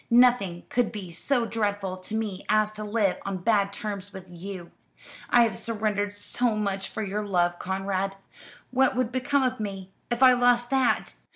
[0.09, 4.71] "Nothing could be so dreadful to me as to live on bad terms with you.
[5.29, 8.15] I have surrendered so much for your love, Conrad.
[8.71, 11.13] What would become of me, if I lost that?